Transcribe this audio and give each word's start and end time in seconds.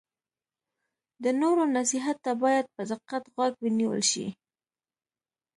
د 1.23 1.25
نورو 1.41 1.63
نصیحت 1.77 2.17
ته 2.25 2.31
باید 2.43 2.65
په 2.75 2.81
دقت 2.91 3.23
غوږ 3.35 3.53
ونیول 3.63 4.01
شي. 4.11 4.27